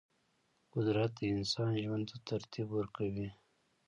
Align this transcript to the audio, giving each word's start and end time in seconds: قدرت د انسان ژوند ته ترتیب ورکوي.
قدرت 0.73 1.11
د 1.19 1.21
انسان 1.35 1.71
ژوند 1.83 2.05
ته 2.11 2.17
ترتیب 2.29 2.67
ورکوي. 2.73 3.29